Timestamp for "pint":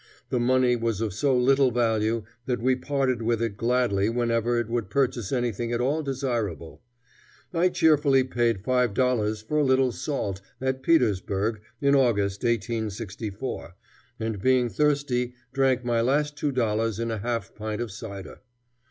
17.53-17.79